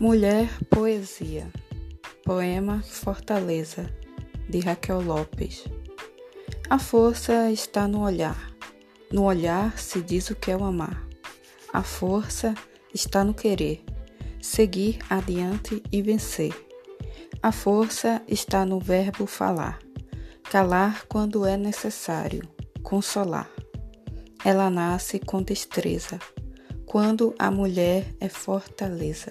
[0.00, 1.52] Mulher Poesia
[2.24, 3.94] Poema Fortaleza
[4.48, 5.64] de Raquel Lopes
[6.70, 8.50] A força está no olhar.
[9.12, 11.06] No olhar se diz o que é o amar.
[11.70, 12.54] A força
[12.94, 13.84] está no querer,
[14.40, 16.54] seguir adiante e vencer.
[17.42, 19.80] A força está no verbo falar,
[20.44, 22.48] calar quando é necessário,
[22.82, 23.50] consolar.
[24.42, 26.18] Ela nasce com destreza,
[26.86, 29.30] quando a mulher é fortaleza.